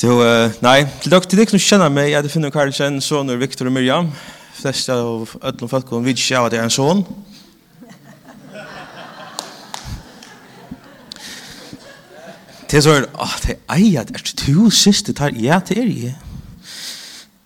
Så, 0.00 0.08
uh, 0.08 0.52
nei, 0.64 0.86
til 1.02 1.12
dere, 1.12 1.20
til 1.28 1.38
dere 1.38 1.50
som 1.50 1.58
känner 1.58 1.88
mig, 1.88 2.10
jag 2.10 2.30
finner 2.30 2.50
Karlsen, 2.50 3.00
soner 3.00 3.36
Victor 3.36 3.66
og 3.66 3.72
Miriam. 3.72 4.12
Flest 4.54 4.88
av 4.88 5.28
ødelen 5.44 5.68
folk 5.68 5.92
og 5.92 6.04
vi 6.04 6.10
ikke 6.10 6.38
at 6.38 6.52
jeg 6.52 6.60
er 6.60 6.64
en 6.64 6.70
son. 6.70 7.04
Det 12.70 12.76
er 12.76 12.80
så 12.80 12.92
här, 12.92 13.06
ah, 13.18 13.40
det 13.42 13.56
är 13.68 14.00
er 14.00 14.04
det 14.04 14.24
to 14.36 14.70
siste 14.70 15.12
tar, 15.12 15.30
ja, 15.36 15.60
det 15.68 15.78
er 15.78 15.84
jeg. 15.84 16.16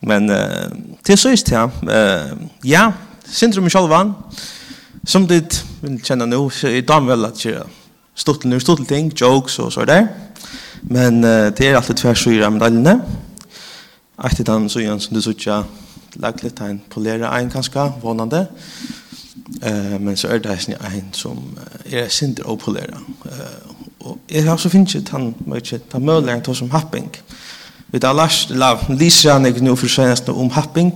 Men 0.00 0.30
uh, 0.30 0.36
det 1.07 1.12
er 1.12 1.16
så 1.16 1.30
just 1.30 1.46
det, 1.46 1.71
uh, 1.82 2.39
ja, 2.64 2.93
syndrom 3.27 3.66
i 3.66 3.71
självan, 3.71 4.12
som 5.07 5.27
det 5.27 5.64
vill 5.82 6.05
känna 6.05 6.27
nu, 6.27 6.50
så 6.50 6.66
är 6.66 6.82
det 6.82 7.07
väl 7.07 7.25
att 7.25 7.45
göra 7.45 7.66
stort 8.14 8.45
nu, 8.45 8.61
stort 8.61 8.89
ting, 8.89 9.12
jokes 9.16 9.59
och 9.59 9.73
så 9.73 9.84
där. 9.84 10.00
Ja. 10.00 10.09
Men 10.90 11.24
uh, 11.24 11.50
det 11.56 11.68
er 11.68 11.76
alltid 11.78 12.02
tversyra 12.02 12.50
medaljene. 12.50 12.98
Etter 14.25 14.44
den 14.44 14.68
søyen 14.68 15.00
som 15.00 15.16
du 15.16 15.22
sier, 15.22 15.32
sutja 15.32 15.62
lagt 16.22 16.44
litt 16.44 16.61
en 16.62 16.80
polere 16.90 17.30
en 17.38 17.50
kanskje, 17.50 17.88
vånande. 18.02 18.46
Uh, 19.64 19.96
men 20.00 20.16
så 20.16 20.28
er 20.34 20.42
det 20.44 20.58
en, 20.68 20.76
ein 20.90 21.08
som 21.12 21.40
er 21.86 22.08
sinter 22.08 22.46
og 22.46 22.61
polere. 22.62 23.00
Uh, 23.25 23.72
og 24.04 24.18
jeg 24.30 24.44
har 24.44 24.52
også 24.52 24.68
finnet 24.68 24.94
ikke 24.94 25.16
han, 25.16 25.32
ikke, 25.56 25.80
han 25.92 26.04
møller 26.04 26.34
en 26.34 26.54
som 26.54 26.70
happing. 26.70 27.11
Vi 27.89 28.00
har 28.03 28.12
lært, 28.12 28.50
lyser 28.89 29.32
han 29.32 29.46
ikke 29.46 29.64
nå 29.64 29.76
for 29.76 29.89
senest 29.89 30.28
om 30.28 30.50
happing, 30.50 30.92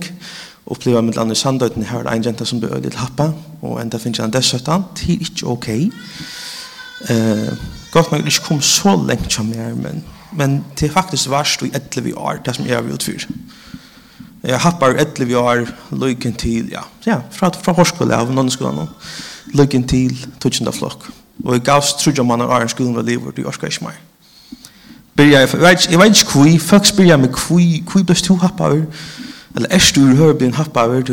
Opplever 0.69 1.01
med 1.01 1.13
landet 1.13 1.37
sandøyden 1.37 1.83
her, 1.83 2.05
en 2.05 2.25
jente 2.25 2.45
som 2.45 2.59
blir 2.59 2.73
øyelig 2.75 2.91
happa, 2.93 3.31
og 3.61 3.79
enda 3.81 3.97
finnes 3.97 4.19
han 4.21 4.33
dessøttan, 4.33 4.83
det 4.99 5.15
er 5.15 5.23
ikke 5.25 5.47
ok. 5.47 5.69
Uh, 7.09 7.78
Godt 7.91 8.11
nok 8.11 8.25
ikke 8.25 8.43
kom 8.45 8.61
så 8.61 8.95
lengt 9.07 9.33
som 9.33 9.53
jeg, 9.53 9.75
men, 9.75 10.03
men 10.31 10.65
det 10.79 10.89
er 10.89 10.93
faktisk 10.93 11.29
verst 11.29 11.61
i 11.61 11.71
11 11.73 12.17
år, 12.17 12.41
det 12.45 12.55
som 12.55 12.65
jeg 12.65 12.75
har 12.75 12.85
vært 12.85 13.03
for. 13.03 13.31
Jeg 14.43 14.59
har 14.59 14.77
bare 14.79 14.99
11 14.99 15.37
år, 15.37 15.65
lykken 15.91 16.33
til, 16.33 16.69
ja, 16.71 16.85
ja 17.05 17.17
fra, 17.31 17.49
fra 17.63 17.73
hårskole 17.73 18.15
av 18.15 18.29
noen 18.31 18.51
skolen, 18.51 18.87
lykken 19.53 19.87
til 19.87 20.27
2000 20.39 20.71
flokk. 20.73 21.09
Og 21.43 21.53
jeg 21.53 21.63
gav 21.65 21.81
trodde 21.99 22.23
man 22.23 22.39
har 22.39 22.47
åren 22.47 22.69
skolen 22.69 22.95
var 22.95 23.01
livet, 23.01 23.37
du 23.37 23.47
orsker 23.47 23.67
ikke 23.67 23.85
mer. 23.85 23.97
Jeg 25.19 25.49
vet 25.53 25.89
jeg 25.91 25.99
vet 25.99 26.21
ikke 26.21 26.31
hvor, 26.31 26.59
folk 26.59 26.85
spør 26.85 27.03
jeg 27.03 27.19
meg 27.19 27.29
hvor 27.35 27.91
hvor 27.91 28.03
blir 28.03 28.21
du 28.27 28.35
happar, 28.35 28.77
eller 29.55 29.67
er 29.69 29.91
du 29.95 30.01
hører 30.01 30.15
høyre 30.15 30.33
blir 30.37 30.55
happar, 30.55 31.03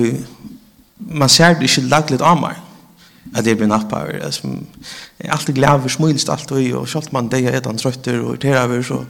man 0.99 1.29
ser 1.29 1.55
det 1.55 1.63
ikke 1.63 1.89
lagligt 1.89 2.23
av 2.23 2.41
meg 2.41 2.66
at 3.35 3.45
det 3.45 3.57
blir 3.57 3.73
er 3.73 4.31
som 4.31 4.67
er 5.19 5.33
alltid 5.33 5.55
glad 5.55 5.81
för 5.83 5.89
smilst 5.89 6.29
alt 6.29 6.53
og 6.53 6.73
og 6.75 6.89
skolt 6.89 7.13
man 7.13 7.29
det 7.29 7.47
är 7.47 7.57
ett 7.57 7.79
trøtter 7.79 8.21
og 8.21 8.43
det 8.43 8.51
över 8.51 8.83
så 8.83 9.05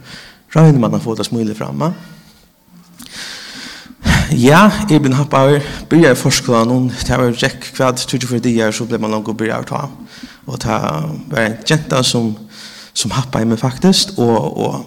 rör 0.55 0.79
man 0.79 0.95
att 0.95 1.03
få 1.03 1.15
det 1.15 1.25
smile 1.25 1.55
framma. 1.55 1.93
Ja, 4.31 4.71
jeg 4.89 5.01
blir 5.01 5.11
nappar 5.11 5.61
blir 5.89 6.07
jag 6.07 6.17
forskla 6.17 6.63
noen 6.63 6.91
tar 7.05 7.23
jag 7.23 7.37
check 7.37 7.73
kvad 7.73 7.99
24 7.99 8.39
dagar 8.39 8.71
så 8.71 8.85
blir 8.85 8.99
man 8.99 9.11
langt 9.11 9.27
och 9.27 9.35
blir 9.35 9.63
ta. 9.63 9.89
og 10.47 10.59
ta 10.59 11.09
var 11.27 11.41
en 11.41 11.57
jenta 11.69 12.03
som 12.03 12.37
som 12.93 13.11
happar 13.11 13.45
med 13.45 13.57
faktisk 13.57 14.17
og, 14.17 14.57
og 14.57 14.85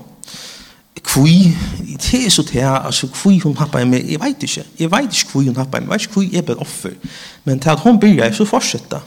kvui 1.03 1.56
det 1.86 2.27
er 2.27 2.31
så 2.31 2.42
det 2.42 2.62
altså 2.62 3.06
kvui 3.06 3.39
hun 3.39 3.56
happa 3.56 3.78
i 3.78 3.84
meg 3.84 4.11
jeg 4.11 4.20
vet 4.20 4.42
ikke 4.42 4.64
jeg 4.78 4.91
vet 4.91 5.12
ikke 5.12 5.31
kvui 5.33 5.47
hun 5.47 5.56
happa 5.56 5.78
i 5.78 5.81
meg 5.81 5.91
jeg 5.91 5.92
vet 5.92 6.06
ikke 6.06 6.12
kvui 6.12 6.31
jeg 6.33 6.45
ble 6.45 6.56
offer. 6.61 6.91
Men 7.45 7.61
til 7.61 7.70
at 7.70 7.81
hun 7.81 8.01
byrja 8.01 8.33
så 8.33 8.45
fortsetta. 8.45 9.01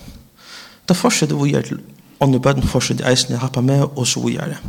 Da 0.89 0.93
fortsetter 0.97 1.39
vi 1.39 1.53
gjør 1.53 1.67
til 1.67 1.81
ånden 2.23 2.41
bøten 2.41 2.67
fortsetter 2.67 3.07
eisen 3.09 3.33
jeg 3.35 3.41
happa 3.43 3.61
med, 3.61 3.83
og 3.95 4.07
så 4.07 4.23
gjør 4.31 4.53
det. 4.53 4.59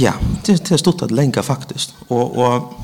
Ja, 0.00 0.12
det, 0.46 0.58
det 0.64 0.72
er 0.72 0.80
stort 0.80 1.02
at 1.04 1.12
lenge 1.12 1.42
faktisk. 1.42 1.94
Og, 2.08 2.36
og 2.38 2.74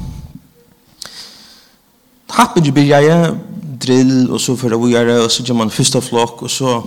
happen 2.37 2.65
jo 2.65 2.73
blir 2.73 2.89
jeg 2.89 3.35
drill, 3.81 4.31
og 4.31 4.41
så 4.41 4.57
fyrir 4.57 4.81
vi 4.81 4.93
gjør 4.93 5.11
det, 5.13 5.19
og 5.25 5.31
så 5.33 5.45
gjør 5.45 5.61
man 5.63 5.75
første 5.75 6.03
flokk, 6.05 6.43
og 6.43 6.51
så 6.53 6.79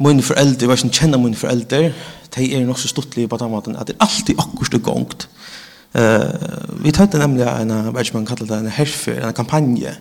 mine 0.00 0.24
foreldre, 0.24 0.64
jeg 0.64 0.70
vet 0.70 0.84
ikke 0.84 0.96
kjenner 1.02 1.20
mine 1.20 1.36
foreldre, 1.36 1.92
de 2.34 2.46
er 2.54 2.64
nok 2.64 2.78
så 2.78 2.88
stortlige 2.88 3.28
på 3.28 3.36
den 3.36 3.50
måten, 3.50 3.76
at 3.76 3.88
det 3.88 3.96
er 3.98 4.06
alltid 4.06 4.38
akkurat 4.38 4.72
det 4.72 4.82
gongt. 4.82 5.28
Uh, 5.90 6.84
vi 6.84 6.92
tøyte 6.94 7.18
nemlig 7.18 7.42
en, 7.48 7.72
jeg 7.74 7.94
vet 7.94 8.06
ikke 8.06 8.16
man 8.20 8.28
kallar 8.28 8.46
det, 8.46 8.58
en 8.60 8.74
herfer, 8.76 9.18
en 9.26 9.34
kampanje, 9.34 9.92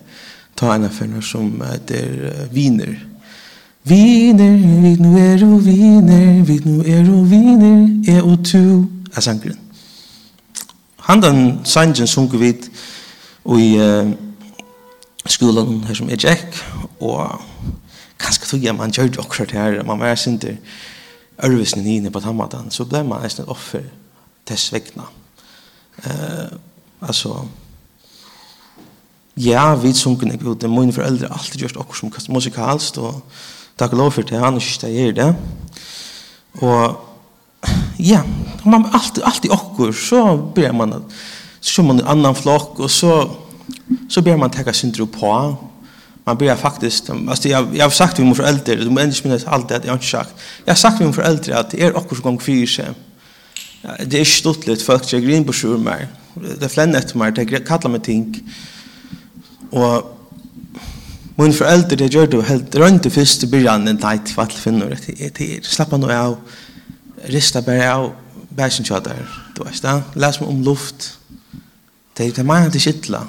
ta 0.56 0.76
en 0.76 0.86
affær 0.86 1.18
som 1.26 1.50
heter 1.66 2.30
uh, 2.30 2.44
Wiener, 2.54 2.94
Viner, 3.90 4.58
vi 4.82 4.96
nu 5.02 5.18
er 5.18 5.42
og 5.46 5.66
viner, 5.66 6.44
vi 6.46 6.60
nu 6.66 6.84
er 6.86 7.08
og 7.10 7.24
viner, 7.32 7.88
er 8.14 8.22
og 8.22 8.44
tu, 8.46 8.86
er 9.16 9.22
sangren. 9.22 9.58
Han 11.08 11.24
den 11.24 11.40
sangen 11.66 12.08
sunker 12.08 12.38
vi 12.38 12.52
i 13.58 13.70
uh, 13.82 14.12
skolen 15.26 15.84
her 15.88 15.98
som 15.98 16.10
er 16.10 16.22
Jack, 16.22 16.60
og 17.00 17.42
kanskje 18.20 18.52
tog 18.52 18.64
jeg 18.64 18.76
man 18.78 18.94
gjør 18.94 19.10
det 19.10 19.24
akkurat 19.24 19.52
her, 19.58 19.84
man 19.84 20.00
var 20.00 20.16
sin 20.16 20.38
til 20.40 20.58
ørvisen 21.44 21.86
inne 21.86 22.12
på 22.12 22.22
tammatan, 22.22 22.70
så 22.70 22.86
ble 22.86 23.02
man 23.04 23.24
nesten 23.26 23.48
et 23.48 23.50
offer 23.50 23.88
til 24.46 24.58
svekna. 24.58 25.10
Uh, 26.06 26.60
altså, 27.02 27.40
ja, 29.38 29.74
vi 29.76 29.94
sunker 29.94 30.30
ikke 30.32 30.54
ut, 30.54 30.70
mine 30.70 30.94
foreldre 30.94 31.32
alltid 31.32 31.64
gjort 31.66 31.80
akkurat 31.88 32.22
som 32.22 32.34
musikalst, 32.34 32.98
og 32.98 33.24
Takk 33.80 33.96
lov 33.96 34.12
for 34.12 34.28
det, 34.28 34.40
han 34.40 34.58
er 34.60 34.64
ikke 34.64 34.88
det 34.88 35.16
det. 35.16 35.30
Og 36.60 37.06
ja, 38.00 38.22
man 38.66 38.90
alltid, 38.94 39.24
alltid 39.24 39.52
okkur, 39.56 39.92
så 39.96 40.24
ber 40.56 40.72
man 40.76 40.94
at 40.94 41.20
så 41.62 41.74
ser 41.74 41.84
man 41.84 42.00
en 42.00 42.08
annan 42.08 42.36
flokk, 42.36 42.80
og 42.80 42.92
så, 42.92 43.30
så 44.10 44.22
ber 44.24 44.38
man 44.40 44.52
tekka 44.52 44.74
syndro 44.74 45.06
på. 45.06 45.32
Man 46.26 46.38
ber 46.38 46.56
faktisk, 46.56 47.10
altså 47.10 47.50
jeg, 47.50 47.68
jeg 47.74 47.84
har 47.84 47.90
sagt 47.90 48.20
vi 48.20 48.24
mine 48.24 48.36
foreldre, 48.36 48.84
du 48.84 48.92
må 48.92 49.00
endelig 49.00 49.26
minnes 49.26 49.48
alt 49.48 49.70
det 49.70 49.84
jeg 49.84 49.92
har 49.92 49.98
ikke 49.98 50.12
sagt. 50.12 50.46
Jeg 50.66 50.72
har 50.72 50.80
sagt 50.80 51.00
vi 51.00 51.06
mine 51.08 51.16
foreldre 51.16 51.58
at 51.60 51.72
det 51.72 51.84
er 51.84 51.96
okkur 51.98 52.20
som 52.20 52.28
gong 52.30 52.42
fyrir 52.44 52.68
seg. 52.68 52.94
Det 53.82 54.20
er 54.20 54.28
ikke 54.28 54.36
stått 54.36 54.68
litt, 54.68 54.84
folk 54.84 55.08
er 55.14 55.24
grin 55.24 55.48
på 55.48 55.56
sjur 55.56 55.80
mer. 55.80 56.08
Det 56.36 56.64
er 56.64 56.72
flennet 56.72 57.04
etter 57.04 57.20
meg, 57.20 57.36
det 57.36 57.48
er 57.48 57.66
kallar 57.68 57.92
meg 57.92 58.04
ting. 58.04 58.28
Og 59.72 60.19
Min 61.40 61.54
foreldre, 61.54 61.96
det 61.96 62.12
gjør 62.12 62.26
det 62.26 62.44
helt 62.50 62.76
rundt 62.76 63.04
det 63.04 63.14
første 63.16 63.48
byrjan, 63.48 63.88
en 63.88 64.00
deit 64.02 64.28
for 64.34 64.44
alle 64.44 64.60
finner, 64.60 64.96
jeg 65.08 65.62
slapper 65.64 66.02
noe 66.02 66.16
av, 66.16 66.34
rista 67.32 67.62
bare 67.64 67.86
av, 67.88 68.08
bæsjen 68.58 68.84
kjøder, 68.84 69.22
du 69.56 69.62
vet 69.64 69.80
da, 69.86 69.94
les 70.20 70.40
meg 70.42 70.50
om 70.52 70.60
luft, 70.68 71.08
det 72.18 72.34
er 72.34 72.44
meg 72.44 72.68
til 72.74 72.84
skittla, 72.84 73.22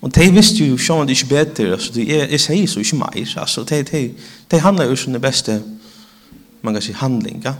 og 0.00 0.14
det 0.16 0.30
visste 0.32 0.64
jo 0.64 0.78
sjåan 0.80 1.10
det 1.10 1.18
ikke 1.18 1.28
bedre, 1.34 1.74
altså, 1.76 1.92
det 1.98 2.06
er, 2.16 2.24
jeg 2.32 2.44
sier 2.46 2.72
så 2.72 2.80
ikke 2.80 3.02
mer, 3.02 3.34
altså, 3.44 3.66
det, 3.68 3.82
det, 3.92 4.02
det 4.48 4.62
handler 4.64 4.88
jo 4.88 4.96
som 4.96 5.12
det 5.12 5.20
beste, 5.20 5.58
man 6.62 6.78
kan 6.78 6.86
si, 6.88 6.96
handlinga, 6.96 7.54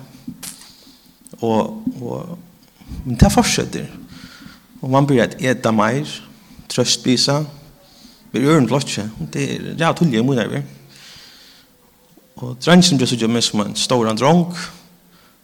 og, 1.43 1.85
og, 2.01 2.39
men 3.05 3.21
det 3.21 3.35
fortsetter, 3.37 3.93
og 4.81 4.97
man 4.97 5.07
blir 5.07 5.27
et 5.27 5.37
eta 5.53 5.77
meir, 5.77 6.09
trøstbisa, 6.73 7.43
Vi 8.33 8.43
gjør 8.45 8.59
en 8.61 8.67
blotje. 8.69 9.11
Det 9.33 9.45
er 9.55 9.71
ja, 9.79 9.93
tullige 9.93 10.23
mye 10.23 10.37
der 10.37 10.51
vi. 10.53 10.63
Og 12.39 12.57
drengen 12.65 12.99
blir 12.99 13.09
så 13.09 13.17
gjør 13.19 13.33
meg 13.33 13.45
som 13.47 13.63
en 13.65 13.77
stor 13.77 14.11
drong. 14.15 14.53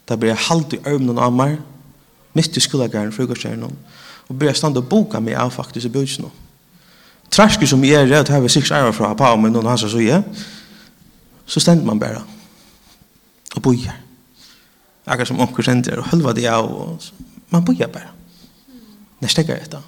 Da 0.08 0.16
blir 0.16 0.34
jeg 0.34 0.44
halvt 0.48 0.76
i 0.76 0.82
ørmen 0.86 1.16
og 1.18 1.24
ammer. 1.26 1.56
Midt 2.34 2.56
i 2.56 2.60
skolagæren, 2.60 3.12
frugastjeren. 3.12 3.64
Og 4.28 4.38
blir 4.38 4.52
jeg 4.52 4.56
stand 4.60 4.76
og 4.76 4.88
boka 4.88 5.20
meg 5.20 5.38
av 5.38 5.52
faktisk 5.54 5.88
i 5.88 5.94
bøtjen. 5.94 6.28
Trasket 7.30 7.68
som 7.68 7.82
jeg 7.84 7.98
er, 7.98 8.10
redd, 8.10 8.28
har 8.30 8.40
vi 8.40 8.52
sikkert 8.52 8.76
ære 8.78 8.92
fra 8.94 9.14
pappa 9.14 9.32
og 9.34 9.42
noen 9.48 9.66
hans 9.66 9.82
og 9.86 9.90
så 9.90 10.02
gjør. 10.02 10.22
Så 11.46 11.60
stender 11.60 11.86
man 11.86 11.98
bare. 11.98 12.22
Og 13.56 13.62
bojer. 13.62 13.96
Akkurat 15.06 15.28
som 15.28 15.40
onker 15.40 15.66
sender 15.66 16.00
og 16.00 16.08
hølva 16.12 16.32
det 16.36 16.46
av. 16.48 16.68
Og 16.68 17.02
man 17.50 17.64
bojer 17.64 17.90
bare. 17.90 18.12
Når 19.18 19.28
jeg 19.28 19.34
stekker 19.34 19.56
etter. 19.56 19.82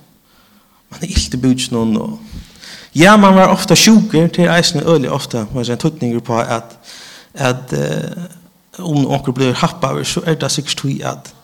Man 0.90 1.02
er 1.02 1.12
ilt 1.12 1.34
i 1.34 1.40
bøtjen 1.40 1.76
og 1.76 2.18
Ja, 2.96 3.16
man 3.16 3.34
var 3.34 3.52
ofta 3.52 3.74
sjuker 3.74 4.28
til 4.28 4.48
eisen 4.48 4.80
øyelig 4.80 5.10
ofta, 5.10 5.44
man 5.54 5.64
ser 5.64 5.76
en 6.02 6.20
på 6.20 6.38
at, 6.38 6.78
at 7.34 7.72
uh, 7.72 8.22
om 8.78 9.02
noen 9.02 9.34
blir 9.34 9.52
happa 9.52 9.90
over, 9.92 10.04
så 10.04 10.22
er 10.24 10.34
det 10.34 10.48
sikkert 10.50 10.76
tog 10.76 11.02
at 11.04 11.34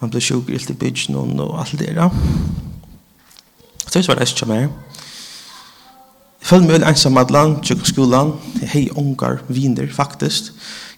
man 0.00 0.10
blir 0.10 0.20
sjuker 0.20 0.58
til 0.58 0.74
bygden 0.74 1.14
og 1.16 1.40
og 1.40 1.60
alt 1.60 1.78
det 1.78 1.96
da. 1.96 2.08
Så 3.90 3.98
det 3.98 4.08
var 4.08 4.14
det 4.14 4.30
ikke 4.30 4.46
mer. 4.46 4.60
Jeg 6.40 6.48
følte 6.48 6.66
meg 6.66 6.72
veldig 6.72 6.88
ensam 6.88 7.16
at 7.16 7.30
land, 7.30 7.62
tjøkken 7.62 7.86
skolen, 7.86 8.32
jeg 8.60 8.68
hei 8.68 8.88
ungar 8.96 9.42
viner 9.48 9.92
faktisk. 9.92 10.52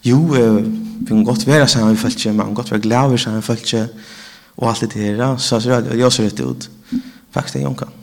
Jo, 0.04 0.16
vi 0.16 1.06
kan 1.08 1.24
godt 1.24 1.46
være 1.46 1.68
sammen 1.68 1.90
med 1.90 1.98
følelse, 1.98 2.32
man 2.32 2.46
kan 2.46 2.54
godt 2.54 2.70
være 2.70 2.80
glad 2.80 2.98
over 2.98 3.16
sammen 3.16 3.36
med 3.36 3.42
følelse, 3.42 3.88
og 4.56 4.68
alt 4.68 4.80
det 4.80 5.18
der. 5.18 5.36
Så 5.36 5.58
jeg 5.96 6.12
så 6.12 6.22
rett 6.22 6.40
ut, 6.40 6.70
faktisk 7.32 7.54
det 7.54 7.62
er 7.62 7.66
ungar. 7.66 8.01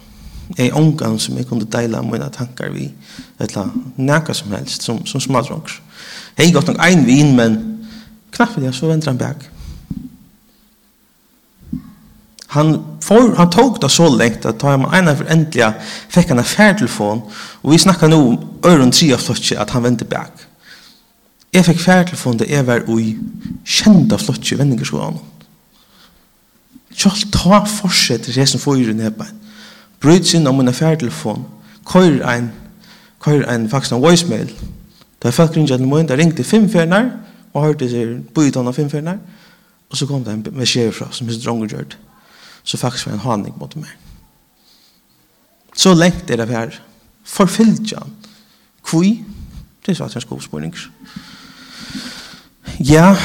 Jeg 0.57 0.67
er 0.67 0.77
ångan 0.77 1.19
som 1.19 1.37
jeg 1.37 1.45
kunne 1.45 1.67
deila 1.69 2.01
mine 2.01 2.29
tankar 2.33 2.71
vi, 2.73 2.89
eller 3.39 3.69
nekka 3.97 4.33
som 4.33 4.51
helst, 4.51 4.83
som, 4.83 5.05
som 5.05 5.21
smadrongs. 5.21 5.81
Jeg 6.37 6.47
har 6.47 6.55
gått 6.57 6.71
nok 6.71 6.81
ein 6.81 7.05
vin, 7.05 7.35
men 7.35 7.57
knapt 8.33 8.57
det, 8.61 8.73
så 8.75 8.89
venter 8.89 9.11
han 9.11 9.21
bæk. 9.21 9.49
Han, 12.49 12.79
for, 13.05 13.35
han 13.37 13.51
tog 13.51 13.77
det 13.81 13.91
så 13.91 14.07
lengt 14.09 14.45
at 14.45 14.57
da 14.61 14.77
man 14.77 14.93
ena 14.97 15.13
for 15.13 15.29
endelig 15.29 15.67
fikk 16.09 16.31
han 16.33 16.41
en 16.41 16.47
færtelefon, 16.49 17.21
og 17.61 17.71
vi 17.71 17.77
snakka 17.77 18.09
nå 18.09 18.17
om 18.17 18.39
øren 18.65 18.93
tre 18.95 19.11
av 19.13 19.21
flotje 19.21 19.59
at 19.59 19.69
han 19.75 19.85
vente 19.85 20.05
back 20.05 20.47
Jeg 21.53 21.65
fikk 21.65 21.79
færtelefon 21.81 22.39
det 22.39 22.49
jeg 22.49 22.65
var 22.65 22.89
ui 22.89 23.17
kjenda 23.65 24.17
flotje 24.21 24.57
vendingerskolen. 24.57 25.17
Kjall 26.93 27.23
ta 27.33 27.61
fortsetter 27.65 28.33
det 28.33 28.45
som 28.49 28.61
får 28.61 28.81
i 28.81 28.97
nebein 28.97 29.37
bryt 29.99 30.27
sin 30.27 30.47
om 30.47 30.59
en 30.59 30.67
affærtelefon, 30.67 31.45
køyr 31.85 32.25
ein, 32.27 32.51
køyr 33.19 33.45
ein 33.51 33.69
faktisk 33.69 33.93
en 33.93 34.01
voicemail. 34.01 34.51
Da 35.23 35.29
folk 35.29 35.55
ringte 35.55 35.77
til 35.77 35.87
morgen, 35.87 36.07
da 36.07 36.15
ringte 36.15 36.43
fem 36.43 36.69
fjerner, 36.69 37.09
og 37.53 37.65
hørte 37.65 37.89
seg 37.89 38.21
byt 38.35 38.57
av 38.57 38.73
fem 38.73 38.89
fjerner, 38.89 39.17
og 39.89 39.97
så 39.97 40.05
kom 40.05 40.23
det 40.23 40.33
en 40.33 40.43
beskjed 40.43 40.91
fra, 40.93 41.09
som 41.11 41.27
hos 41.27 41.41
dronger 41.43 41.67
gjør. 41.67 41.97
Så 42.63 42.77
faktisk 42.77 43.07
var 43.07 43.13
en 43.13 43.25
handling 43.25 43.57
mot 43.59 43.75
meg. 43.75 43.89
Så 45.75 45.93
lengt 45.93 46.31
er 46.31 46.35
det 46.35 46.49
her. 46.49 46.79
Forfyllt 47.23 47.93
han. 47.97 48.13
Kvui? 48.83 49.23
Det 49.85 49.91
er 49.91 49.95
svart 49.95 50.15
en 50.15 50.21
skovspåring. 50.21 50.75
Ja, 52.79 53.15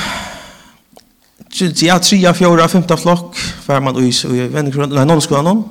ja, 1.83 1.99
tre, 1.99 2.35
fjore, 2.35 2.69
femte 2.69 2.97
flokk, 2.99 3.37
hver 3.67 3.81
man 3.81 3.99
i 4.03 4.11
vennekronen, 4.51 4.95
nei, 4.97 5.05
nollskolen, 5.07 5.63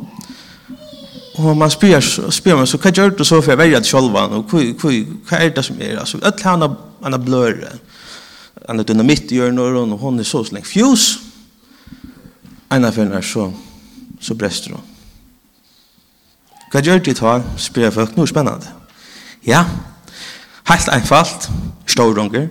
Og 1.33 1.57
man 1.57 1.71
spyr 1.71 1.99
spyr 2.29 2.55
man 2.55 2.67
så 2.67 2.77
hva 2.77 2.91
gjør 2.91 3.09
du 3.09 3.23
så 3.23 3.41
for 3.41 3.55
välja 3.55 3.77
att 3.77 3.83
til 3.83 3.95
och 3.95 4.53
og 4.53 4.53
hva 5.29 5.37
er 5.39 5.49
det 5.49 5.65
som 5.65 5.81
är 5.81 5.97
alltså 5.97 6.19
att 6.21 6.41
han 6.41 6.61
er 7.13 7.17
blør, 7.17 7.53
han 8.67 8.79
er 8.79 8.83
dynamitt 8.83 9.31
i 9.31 9.35
hjørnet, 9.35 9.59
og 9.59 9.97
hun 9.97 10.19
er 10.19 10.23
så 10.23 10.43
släng 10.43 10.65
fuse 10.65 11.19
ena 12.71 12.91
förna 12.91 13.21
så 13.21 13.51
så 14.21 14.33
brester 14.33 14.71
hun. 14.71 14.81
Hva 16.71 16.81
gjør 16.81 16.99
du 16.99 17.13
ta, 17.13 17.41
Spyr 17.57 17.83
jeg 17.83 17.93
folk 17.93 18.15
noe 18.17 18.27
spennende. 18.27 18.65
Ja. 19.45 19.65
Helt 20.65 20.87
enkelt. 20.89 21.49
Stårunger. 21.85 22.47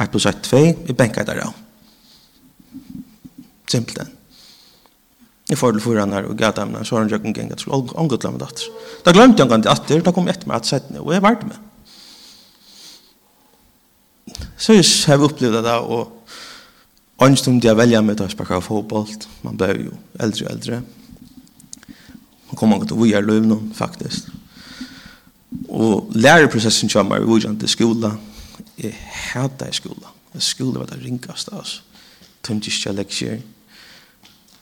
1 0.00 0.10
plus 0.10 0.26
1, 0.26 0.42
2. 0.42 0.56
Vi 0.86 0.92
bänkar 0.92 1.24
der, 1.24 1.40
då. 1.44 1.52
Simpelt 3.70 4.15
i 5.46 5.54
forhold 5.54 5.82
for 5.84 5.98
han 6.00 6.14
her 6.14 6.26
og 6.26 6.38
gata 6.38 6.64
men 6.66 6.84
så 6.84 6.96
har 6.96 7.04
han 7.04 7.12
jøkken 7.12 7.34
gengat 7.36 7.62
så 7.62 7.70
angått 7.94 8.24
la 8.26 8.32
med 8.34 8.42
datter. 8.42 8.66
Da 9.06 9.14
glemte 9.14 9.44
han 9.44 9.52
gant 9.52 9.68
atter, 9.70 10.02
da 10.02 10.12
kom 10.14 10.28
etter 10.28 10.48
meg 10.50 10.58
at 10.58 10.70
sett 10.70 10.90
ned, 10.90 11.04
og 11.04 11.14
jeg 11.14 11.22
vart 11.22 11.46
med. 11.46 11.62
Så 14.58 14.74
jeg 14.74 14.86
har 15.06 15.22
opplevd 15.22 15.62
det 15.62 15.78
og 15.86 16.16
Angst 17.16 17.46
om 17.48 17.56
de 17.56 17.64
jeg 17.70 17.76
velger 17.78 18.02
med 18.04 18.20
å 18.20 18.26
spille 18.28 18.58
fotball. 18.60 19.06
Man 19.40 19.56
ble 19.56 19.70
jo 19.86 19.94
eldre 20.20 20.44
og 20.44 20.50
eldre. 20.52 20.80
Man 22.50 22.58
kommer 22.60 22.84
til 22.84 22.92
å 22.92 23.06
være 23.06 23.24
løv 23.24 23.46
nå, 23.48 23.56
faktisk. 23.72 24.28
Og 25.72 26.12
læreprosessen 26.12 26.92
kommer 26.92 27.22
vi 27.22 27.30
hvordan 27.30 27.56
til 27.62 27.72
skolen. 27.72 28.18
Jeg 28.76 28.92
hadde 29.32 29.70
i 29.70 29.78
skolen. 29.78 30.12
Skolen 30.36 30.82
var 30.82 30.90
det 30.90 31.00
ringeste, 31.00 31.56
altså. 31.56 31.80
Tømte 32.44 32.68
ikke 32.68 32.92
lekser 32.98 33.40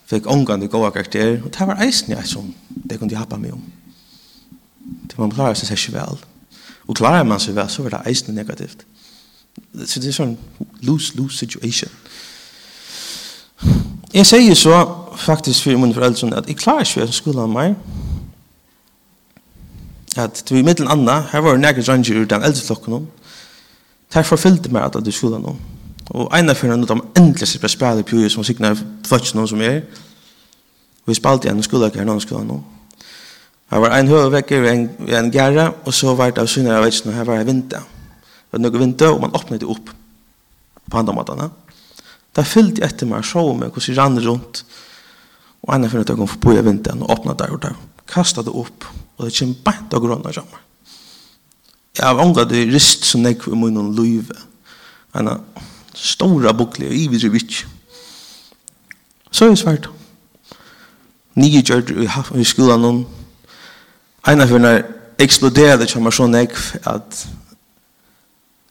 fikk 0.06 0.26
ångan 0.30 0.60
til 0.60 0.68
gode 0.68 0.90
karakterer, 0.92 1.42
og 1.42 1.52
det 1.54 1.66
var 1.66 1.82
eisen 1.82 2.12
jeg 2.12 2.26
som 2.28 2.54
det 2.90 2.98
kunne 2.98 3.14
hjelpe 3.14 3.38
meg 3.40 3.52
om. 3.56 3.62
Det 5.08 5.18
man 5.18 5.32
klarer 5.32 5.56
seg 5.56 5.72
ikke 5.72 5.96
vel. 5.96 6.20
Og 6.86 6.96
klarer 6.96 7.24
man 7.24 7.40
seg 7.40 7.56
vel, 7.56 7.68
så 7.70 7.82
var 7.82 7.96
det 7.96 8.02
eisen 8.10 8.34
negativt. 8.34 8.84
Så 9.86 10.00
det 10.00 10.10
er 10.10 10.16
sånn 10.16 10.36
lose-lose 10.84 11.38
situation. 11.38 11.92
Jeg 14.14 14.26
sier 14.28 14.54
så 14.54 14.76
faktisk 15.18 15.64
for 15.64 15.80
mine 15.80 15.94
foreldre 15.94 16.36
at 16.38 16.48
jeg 16.50 16.60
klarer 16.60 16.86
ikke 16.86 17.32
å 17.32 17.46
av 17.46 17.50
meg. 17.50 17.76
At 20.16 20.44
det 20.44 20.54
var 20.54 20.60
i 20.60 20.66
middelen 20.66 20.90
andre, 20.90 21.22
her 21.32 21.42
var 21.42 21.56
det 21.56 21.64
nærkere 21.64 21.86
dranger 21.86 22.20
ur 22.20 22.28
den 22.30 22.44
eldre 22.46 22.66
klokken 22.66 22.98
om. 23.00 23.06
Det 24.08 24.20
her 24.20 24.28
forfyllte 24.28 24.70
meg 24.70 24.84
at 24.84 25.00
du 25.04 25.10
skulle 25.10 25.40
noe 25.42 25.73
Og 26.12 26.28
en 26.36 26.50
av 26.50 26.58
fyrir 26.58 26.76
nu 26.76 26.86
de 26.86 26.98
endelig 27.16 27.48
sitter 27.48 27.72
spela 27.72 28.02
i 28.02 28.06
pjuje 28.06 28.30
som 28.30 28.44
signa 28.44 28.74
fløtts 28.76 29.34
noen 29.34 29.48
som 29.48 29.62
er. 29.64 29.82
Og 31.04 31.12
vi 31.12 31.16
spalte 31.16 31.48
igjen 31.48 31.62
skulle 31.64 31.88
ikke 31.88 32.02
her 32.02 32.08
noen 32.08 32.20
skulle 32.20 32.44
nå. 32.44 32.60
Her 33.72 33.80
var 33.80 33.96
en 33.96 34.08
høvevekker 34.08 34.60
ved 34.60 34.72
en, 34.72 34.84
en 35.08 35.30
gære, 35.32 35.70
og 35.84 35.94
så 35.96 36.12
var 36.14 36.30
det 36.30 36.42
av 36.42 36.48
synere 36.50 36.78
av 36.78 36.84
veitsen, 36.84 37.10
og 37.10 37.16
her 37.16 37.28
var 37.28 37.40
det 37.40 37.48
vinter. 37.48 37.82
Det 37.82 38.58
var 38.58 38.62
noe 38.62 38.80
vinter, 38.80 39.12
og 39.14 39.22
man 39.24 39.34
åpnet 39.34 39.62
det 39.62 39.70
opp 39.70 39.88
på 39.88 40.98
andre 41.00 41.14
handamatene. 41.14 41.48
Da 42.36 42.44
fyllte 42.46 42.82
jeg 42.82 42.92
etter 42.92 43.08
meg, 43.08 43.24
så 43.24 43.42
meg 43.56 43.72
hvordan 43.72 43.88
jeg 43.88 43.98
rann 43.98 44.20
rundt, 44.26 44.64
og 45.64 45.74
en 45.74 45.86
av 45.86 45.92
fyrir 45.92 46.04
at 46.04 46.12
jeg 46.12 46.20
kom 46.20 46.40
på 46.44 46.52
i 46.52 46.62
vinteren, 46.64 47.02
og 47.02 47.16
åpnet 47.16 47.40
der 47.40 47.56
og 47.56 47.62
der. 47.64 47.76
Kastet 48.10 48.44
det 48.44 48.52
opp, 48.52 48.84
og 49.16 49.26
det 49.26 49.32
kom 49.38 49.56
bænt 49.64 49.96
av 49.96 50.04
grønne 50.04 50.34
sammen. 50.36 50.60
Jeg 51.94 52.04
har 52.06 52.20
ånglet 52.20 52.50
det 52.50 52.66
rist 52.74 53.06
som 53.06 53.24
jeg 53.24 53.38
i 53.46 53.56
munnen 53.56 53.92
løyve. 53.94 54.34
Ena, 55.14 55.38
Stora 55.94 56.52
bukle, 56.52 56.88
i 56.90 57.06
vidri 57.08 57.30
vitsi. 57.32 57.64
Så 59.30 59.48
er 59.50 59.54
svært. 59.58 59.88
Nye 61.34 61.62
gjørt 61.62 61.90
i 62.38 62.44
skolan 62.46 62.82
noen. 62.84 63.00
Einar 64.26 64.46
fyrir 64.46 64.62
exploderade 64.62 64.84
eksploderade 65.18 65.86
kommer 65.92 66.10
så 66.10 66.26
nekv 66.26 66.60
at 66.86 67.24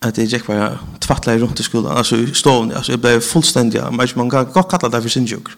at 0.04 0.18
jeg 0.18 0.28
gikk 0.28 0.48
bare 0.48 0.80
tvattla 1.00 1.38
rundt 1.40 1.60
i 1.60 1.64
skolan, 1.64 1.98
altså 1.98 2.18
i 2.20 2.34
stovn, 2.36 2.72
altså 2.72 2.92
jeg 2.92 3.02
ble 3.02 3.22
fullstendig, 3.22 3.82
men 3.92 4.10
man 4.16 4.30
kan 4.30 4.50
godt 4.52 4.68
kalla 4.68 4.90
det 4.92 5.02
for 5.02 5.10
sinnsjøk 5.10 5.52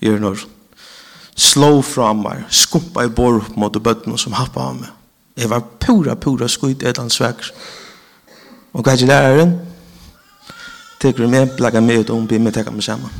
i 0.00 0.08
Ørnår. 0.08 0.44
Slå 1.36 1.82
fra 1.82 2.12
meg, 2.16 2.46
skumpa 2.48 3.04
i 3.04 3.12
bor 3.12 3.42
opp 3.42 3.56
mot 3.60 3.76
bøttene 3.82 4.18
som 4.18 4.32
happa 4.32 4.70
av 4.70 4.78
meg. 4.80 4.94
Jeg 5.36 5.50
var 5.50 5.66
pura, 5.80 6.14
pura 6.14 6.48
skuit 6.48 6.82
etan 6.82 7.10
sveks. 7.10 7.52
Og 8.72 8.82
hva 8.82 8.96
er 8.96 9.06
læreren? 9.06 9.52
tekur 11.00 11.26
meg, 11.30 11.54
med, 11.58 11.82
meg 11.82 12.02
ut 12.02 12.10
og 12.10 12.20
hun 12.20 12.28
blir 12.30 12.42
med 12.42 12.54
teker 12.56 12.74
meg 12.74 12.86
saman. 12.86 13.12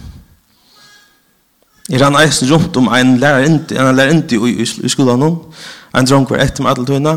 Jeg 1.89 2.03
rann 2.03 2.19
eisen 2.21 2.51
rundt 2.51 2.77
om 2.77 2.91
en 2.93 3.15
lærer 3.17 3.47
inte, 3.49 3.79
en 3.79 3.97
lærer 3.97 4.13
inte 4.13 4.37
i, 4.37 4.51
i, 4.61 4.67
i 4.85 4.91
skolan 4.93 5.23
hon. 5.25 5.39
En 5.97 6.05
drong 6.05 6.27
var 6.29 6.43
etter 6.45 6.63
med 6.63 6.75
alle 6.75 6.85
tøyna. 6.85 7.15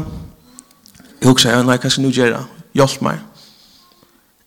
Jeg 1.20 1.28
hugsa, 1.28 1.52
ja, 1.52 1.66
nei, 1.68 1.76
kanskje 1.82 2.06
nu 2.06 2.12
gjør 2.12 2.32
jeg, 2.38 2.62
hjelp 2.80 3.04
meg. 3.04 3.20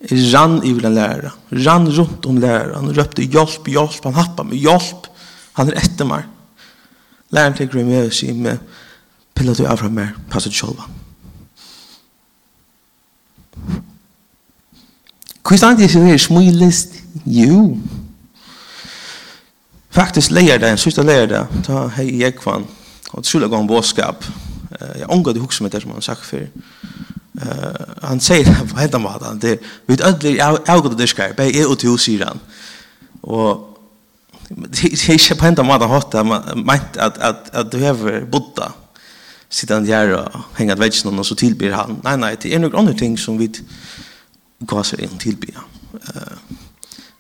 Jeg 0.05 0.25
rann 0.33 0.57
i 0.65 0.73
vil 0.73 0.89
en 0.89 0.97
lærer, 0.97 1.37
rann 1.67 1.87
rundt 1.99 2.27
om 2.29 2.41
lærer, 2.41 2.73
han 2.77 2.93
røpte 2.97 3.25
hjelp, 3.25 3.69
hjelp, 3.69 4.01
han 4.05 4.17
happa 4.17 4.49
meg, 4.49 4.65
hjelp, 4.65 5.09
han 5.61 5.71
er 5.71 5.81
etter 5.85 6.09
meg. 6.09 6.27
Læreren 7.33 7.57
tekur 7.61 7.85
meg 7.85 8.09
og 8.09 8.17
sier 8.17 8.37
meg, 8.37 8.61
pillet 9.37 9.61
du 9.61 9.69
av 9.69 9.81
fra 9.81 9.93
meg, 9.93 10.17
passet 10.33 10.53
du 10.53 10.59
sjølvann. 10.61 11.04
Hva 15.45 15.57
stand 15.61 15.81
jeg 15.83 15.91
her 15.93 16.17
smilest? 16.19 16.95
Jo. 17.27 17.77
Faktisk 19.93 20.33
leier 20.33 20.59
det, 20.59 20.71
en 20.73 20.81
sørste 20.81 21.05
leier 21.05 21.29
det, 21.29 21.43
ta 21.67 21.85
hei 21.99 22.09
i 22.17 22.25
Ekvann, 22.25 22.65
og 23.13 23.23
til 23.23 23.29
skulle 23.29 23.51
gå 23.53 23.61
en 23.61 23.69
båtskap. 23.69 24.25
Jeg 24.81 25.07
omgår 25.13 25.37
det 25.37 25.43
hukse 25.43 25.63
med 25.63 25.71
det 25.71 25.83
som 25.83 25.93
han 25.93 26.03
sagt 26.03 26.25
før. 26.27 26.49
Han 28.03 28.21
sier 28.25 28.49
det 28.49 28.57
på 28.71 28.81
hentan 28.81 29.05
måten, 29.05 29.39
det 29.43 29.53
er, 29.53 29.69
vi 29.87 29.99
ødelig, 30.01 30.41
avgått 30.41 30.69
har 30.69 30.83
gått 30.87 30.99
dyrskar, 30.99 31.37
bare 31.37 31.53
jeg 31.53 31.69
og 31.69 31.79
til 31.79 31.99
sier 32.01 32.25
han. 32.25 32.41
Og 33.23 33.79
det 34.49 34.85
er 34.89 35.13
ikke 35.19 35.37
på 35.39 35.49
helt 35.51 35.61
annet 35.61 35.89
hatt, 35.93 36.15
jeg 36.15 36.65
mente 36.65 37.05
at 37.05 37.21
at, 37.21 37.53
at 37.53 37.73
du 37.73 37.79
hever 37.79 38.25
bodda, 38.25 38.73
sitter 39.51 39.75
han 39.77 39.87
der 39.87 40.17
og 40.17 40.41
henger 40.57 40.75
et 40.75 40.81
vetsnån, 40.87 41.19
og 41.19 41.27
så 41.27 41.37
tilbyr 41.39 41.77
han. 41.77 42.01
Nei, 42.03 42.17
nei, 42.17 42.35
det 42.35 42.55
er 42.55 42.65
noen 42.65 42.81
andre 42.81 42.97
ting 42.97 43.19
som 43.21 43.39
vi 43.39 43.53
gå 44.61 44.83
seg 44.87 45.03
en 45.05 45.19
tilbya. 45.19 45.65
Uh, 45.93 46.37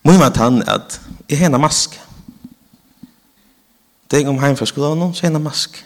Må 0.04 0.12
man 0.20 0.36
han 0.36 0.62
at 0.68 1.00
jeg 1.30 1.38
har 1.38 1.50
en 1.50 1.60
mask. 1.60 2.00
Det 4.10 4.22
er 4.22 4.28
om 4.28 4.38
heim 4.38 4.56
fra 4.56 4.66
skolen 4.68 5.14
så 5.14 5.26
har 5.26 5.34
en 5.34 5.42
mask. 5.42 5.80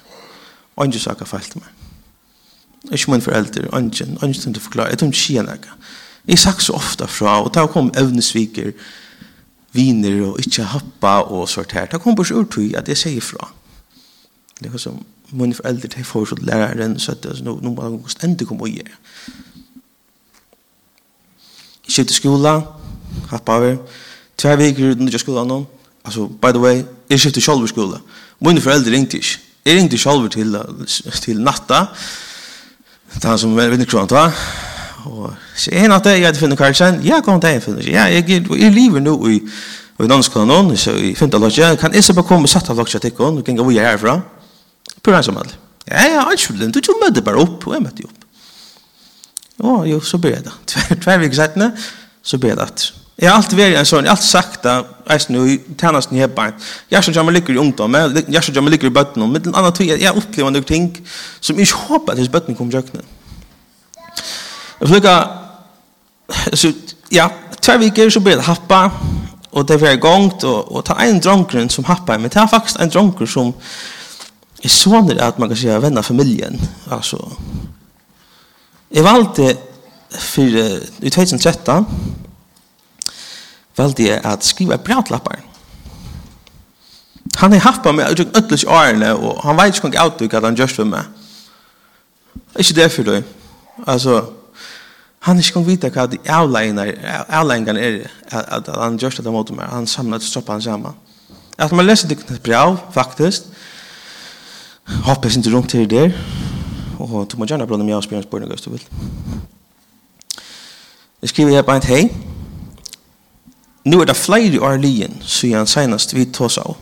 Og 0.76 0.86
ikke 0.86 0.98
saker 0.98 1.26
feilt 1.26 1.56
meg. 1.56 1.68
Ikke 2.92 3.10
min 3.10 3.22
foreldre, 3.22 3.68
og 3.70 3.84
ikke, 3.84 4.06
og 4.20 4.28
ikke 4.28 4.42
til 4.42 4.56
å 4.56 4.62
forklare. 4.62 4.92
Jeg 4.92 4.98
tror 4.98 5.08
ikke 5.08 5.20
skjer 5.22 5.46
noe. 5.46 5.76
Jeg 6.28 6.38
sagt 6.38 6.62
så 6.62 6.74
ofte 6.76 7.06
fra, 7.08 7.38
og 7.42 7.54
da 7.54 7.66
kom 7.66 7.90
evnesviker, 7.96 8.72
viner 9.72 10.22
og 10.30 10.40
ikke 10.40 10.66
happa 10.72 11.14
og 11.28 11.48
sånt 11.48 11.72
her. 11.72 11.88
Da 11.90 11.98
kom 12.00 12.16
bare 12.16 12.28
så 12.30 12.40
urtøy 12.40 12.72
at 12.76 12.88
jeg 12.88 13.00
sier 13.00 13.24
fra. 13.24 13.50
Det 14.58 14.72
er 14.72 14.80
som, 14.82 14.98
mine 15.30 15.54
foreldre, 15.54 15.88
de 15.88 16.04
får 16.04 16.30
så 16.30 16.38
læreren, 16.40 16.98
så 16.98 17.12
at 17.12 17.26
nå, 17.44 17.58
nå 17.62 17.74
må 17.74 17.88
jeg 17.88 18.14
stendig 18.16 18.48
komme 18.48 18.66
og 18.66 18.74
gjøre 18.78 18.96
skifte 21.98 22.16
skola, 22.16 22.54
hatt 23.32 23.44
på 23.44 23.58
over, 23.58 23.76
tvær 24.38 24.60
viker 24.60 24.94
uten 24.94 25.10
ikke 25.10 25.22
skola 25.24 25.44
nå. 25.48 25.64
altså, 26.04 26.28
by 26.42 26.54
the 26.54 26.62
way, 26.62 26.82
jeg 27.10 27.20
skifte 27.20 27.40
selv 27.40 27.66
skola. 27.68 27.98
Mine 28.40 28.60
foreldre 28.60 28.92
ringte 28.94 29.18
ikke. 29.18 29.38
Jeg 29.66 29.76
ringte 29.76 29.98
selv 29.98 30.30
til, 30.30 30.56
til 31.20 31.42
natta, 31.42 31.86
til 33.20 33.28
han 33.28 33.38
som 33.38 33.56
vinner 33.56 33.84
kronen 33.84 34.08
til, 34.08 34.40
og 35.08 35.34
så 35.56 35.70
en 35.72 35.90
natta, 35.90 36.10
jeg 36.10 36.26
hadde 36.26 36.38
funnet 36.38 36.58
Karlsson. 36.58 37.02
ja, 37.04 37.20
kom 37.20 37.40
til 37.40 37.50
jeg 37.50 37.62
funnet, 37.62 37.86
ja, 37.86 38.04
jeg, 38.04 38.28
jeg 38.58 38.72
lever 38.72 39.00
nå 39.00 39.26
i, 39.26 39.42
Og 39.98 40.06
i 40.06 40.08
danskolen 40.08 40.48
kanon, 40.48 40.76
så 40.78 40.92
i 40.94 41.14
finta 41.18 41.40
lokja, 41.42 41.72
kan 41.74 41.94
jeg 41.94 42.04
så 42.06 42.14
bare 42.14 42.26
komme 42.28 42.46
og 42.46 42.52
satt 42.52 42.70
av 42.70 42.78
lokja 42.78 43.00
til 43.02 43.10
henne, 43.18 43.42
og 43.42 43.48
gjenga 43.48 43.64
hvor 43.66 43.74
jeg 43.74 43.82
er 43.82 43.96
herfra, 43.96 44.20
prøv 45.02 45.16
han 45.16 45.24
som 45.26 45.40
alle. 45.40 45.56
Ja, 45.88 46.04
ja, 46.06 46.20
alt 46.22 46.40
skjulden, 46.40 46.70
du 46.70 46.92
møtte 47.02 47.24
bare 47.26 47.42
opp, 47.42 47.66
og 47.66 47.74
jeg 47.74 47.82
møtte 47.82 48.06
opp. 48.06 48.27
Å, 49.58 49.82
jo, 49.88 49.98
så 50.04 50.20
ber 50.22 50.36
jeg 50.36 50.46
da. 50.46 50.54
Tver 51.02 51.20
vik 51.24 51.34
settene, 51.34 51.72
så 52.22 52.38
ber 52.38 52.54
jeg 52.54 52.60
da. 52.60 52.68
Jeg 53.18 53.32
har 53.32 53.40
alltid 53.40 53.58
vært 53.58 53.80
en 53.80 53.86
sånn, 53.88 54.06
jeg 54.06 54.12
har 54.12 54.14
alltid 54.14 54.30
sagt 54.30 54.60
da, 54.62 54.72
det, 54.78 54.98
eisen 55.10 55.34
jo, 55.34 55.56
tjenest 55.80 56.12
nye 56.14 56.28
bein. 56.30 56.54
Jeg 56.92 57.02
som 57.02 57.14
kommer 57.16 57.34
ligger 57.34 57.56
i 57.56 57.58
ungdom, 57.58 57.96
jeg 58.20 58.42
som 58.46 58.54
kommer 58.54 58.70
ligger 58.70 58.86
i 58.86 58.94
bøtten, 58.94 59.24
og 59.24 59.34
den 59.34 59.56
andre 59.56 59.72
tog, 59.74 59.90
jeg 59.90 60.12
opplever 60.14 60.54
noen 60.54 60.68
ting 60.68 60.86
som 61.40 61.58
jeg 61.58 61.66
ikke 61.66 61.80
håper 61.88 62.14
at 62.14 62.20
hvis 62.22 62.30
bøtten 62.30 62.58
kommer 62.58 62.78
til 62.78 63.00
å 63.00 63.06
Jeg 64.78 64.90
flykker, 64.92 65.18
så, 66.54 66.70
ja, 67.10 67.26
tver 67.58 67.80
vik 67.82 67.98
er 67.98 68.14
så 68.14 68.22
ber 68.22 68.36
jeg 68.36 68.46
happa, 68.46 68.84
og 69.50 69.66
det 69.66 69.80
er 69.82 69.98
gongt, 69.98 70.44
og, 70.46 70.70
og 70.70 70.84
ta 70.86 70.94
en 71.02 71.18
dronkeren 71.18 71.70
som 71.74 71.88
happa, 71.90 72.20
men 72.22 72.30
ta 72.30 72.46
faktisk 72.46 72.78
en 72.78 72.92
dronker 72.92 73.26
som 73.26 73.50
er 74.62 74.70
sånn 74.70 75.10
at 75.18 75.42
man 75.42 75.50
kan 75.50 75.58
si 75.58 75.66
venner 75.66 76.06
familien, 76.06 76.60
altså, 76.86 77.18
Jeg 78.90 79.04
valgte 79.04 79.56
for, 80.18 80.42
i 81.02 81.10
2013 81.10 81.86
valgte 83.76 84.08
jeg 84.08 84.20
at 84.24 84.44
skrive 84.44 84.78
brautlappar. 84.78 85.38
Han 87.36 87.52
har 87.52 87.60
haft 87.60 87.84
på 87.84 87.92
meg 87.94 88.10
uttrykk 88.10 88.36
ødelig 88.36 88.64
årene, 88.66 89.12
og 89.14 89.42
han 89.44 89.58
vet 89.60 89.76
ikke 89.76 89.92
hva 89.92 90.08
uttrykk 90.08 90.34
at 90.34 90.46
han 90.48 90.56
gjørs 90.58 90.74
for 90.74 90.88
meg. 90.88 91.04
Ikke 92.58 92.74
det 92.74 92.88
for 92.92 93.06
deg. 93.06 93.28
Altså, 93.86 94.22
han 95.22 95.36
er 95.36 95.44
ikke 95.44 95.58
kan 95.58 95.66
vite 95.68 95.90
hva 95.94 96.06
de 96.10 96.18
avleggene 96.24 97.78
er 97.78 98.08
at 98.32 98.72
han 98.74 98.98
gjørs 98.98 99.20
det 99.22 99.32
mot 99.32 99.52
meg. 99.54 99.68
Han 99.70 99.86
samlet 99.86 100.24
og 100.24 100.32
stoppet 100.32 100.56
han 100.56 100.64
sammen. 100.64 100.98
At 101.58 101.72
man 101.72 101.86
leser 101.86 102.08
det 102.08 102.42
brev, 102.42 102.78
faktisk, 102.94 103.46
hopper 105.04 105.30
ikke 105.30 105.54
rundt 105.54 105.70
til 105.70 105.86
det 105.86 105.90
der, 105.90 106.12
og 106.98 107.28
du 107.30 107.36
må 107.38 107.46
gjerne 107.46 107.66
blande 107.66 107.86
meg 107.86 107.96
og 107.96 108.02
spørre 108.02 108.22
en 108.22 108.26
spørsmål 108.26 108.48
hvis 108.52 108.64
du 108.66 108.70
vil. 108.70 108.86
Jeg 111.22 111.28
skriver 111.28 111.50
her 111.50 111.62
bare 111.62 111.86
hei. 111.86 112.08
Nå 113.84 114.00
er 114.00 114.04
det 114.04 114.16
flere 114.16 114.60
år 114.62 114.76
lijen, 114.76 115.16
sier 115.22 115.58
han 115.58 115.70
senest 115.70 116.14
vi 116.14 116.26
tås 116.34 116.58
av. 116.58 116.76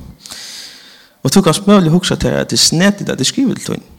Og 1.23 1.33
tog 1.33 1.45
hans 1.45 1.63
mulig 1.67 1.93
hoksa 1.93 2.17
til 2.17 2.35
at 2.35 2.51
det 2.51 2.59
snedet 2.59 3.09
at 3.09 3.19
det 3.19 3.27
skriver 3.27 3.55
til 3.55 3.77
henne. 3.77 3.93